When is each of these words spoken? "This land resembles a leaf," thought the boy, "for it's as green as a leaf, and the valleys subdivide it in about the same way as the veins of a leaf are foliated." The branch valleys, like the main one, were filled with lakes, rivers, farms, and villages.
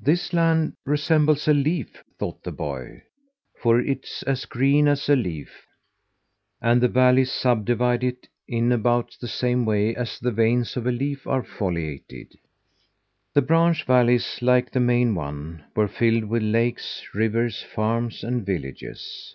"This 0.00 0.32
land 0.32 0.74
resembles 0.86 1.48
a 1.48 1.52
leaf," 1.52 2.04
thought 2.16 2.44
the 2.44 2.52
boy, 2.52 3.02
"for 3.60 3.80
it's 3.80 4.22
as 4.22 4.44
green 4.44 4.86
as 4.86 5.08
a 5.08 5.16
leaf, 5.16 5.66
and 6.62 6.80
the 6.80 6.86
valleys 6.86 7.32
subdivide 7.32 8.04
it 8.04 8.28
in 8.46 8.70
about 8.70 9.16
the 9.20 9.26
same 9.26 9.64
way 9.64 9.96
as 9.96 10.20
the 10.20 10.30
veins 10.30 10.76
of 10.76 10.86
a 10.86 10.92
leaf 10.92 11.26
are 11.26 11.42
foliated." 11.42 12.38
The 13.34 13.42
branch 13.42 13.82
valleys, 13.82 14.38
like 14.40 14.70
the 14.70 14.78
main 14.78 15.16
one, 15.16 15.64
were 15.74 15.88
filled 15.88 16.26
with 16.26 16.42
lakes, 16.44 17.04
rivers, 17.12 17.60
farms, 17.60 18.22
and 18.22 18.46
villages. 18.46 19.34